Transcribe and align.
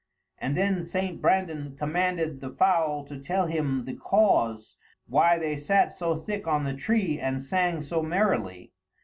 And 0.39 0.57
then 0.57 0.81
St. 0.83 1.21
Brandan 1.21 1.75
commanded 1.77 2.41
the 2.41 2.49
foule 2.49 3.05
to 3.05 3.19
tell 3.19 3.45
him 3.45 3.85
the 3.85 3.93
cause 3.95 4.75
why 5.05 5.37
they 5.37 5.57
sat 5.57 5.91
so 5.91 6.15
thick 6.15 6.47
on 6.47 6.63
the 6.63 6.73
tree 6.73 7.19
and 7.19 7.39
sang 7.39 7.81
so 7.83 8.01
merrilie. 8.01 8.71